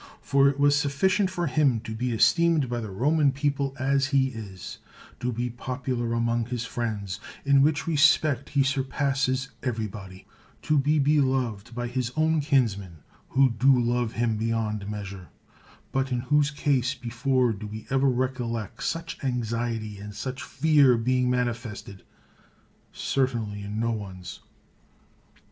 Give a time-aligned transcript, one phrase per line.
[0.19, 4.29] For it was sufficient for him to be esteemed by the Roman people as he
[4.29, 4.79] is;
[5.19, 10.25] to be popular among his friends, in which respect he surpasses everybody;
[10.63, 15.29] to be beloved by his own kinsmen, who do love him beyond measure;
[15.91, 21.29] but in whose case before do we ever recollect such anxiety and such fear being
[21.29, 22.01] manifested?
[22.91, 24.39] Cer tainly in no one's.